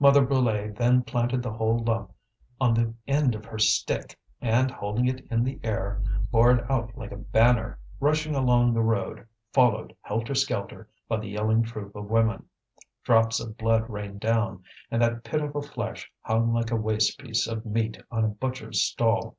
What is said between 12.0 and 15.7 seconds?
women. Drops of blood rained down, and that pitiful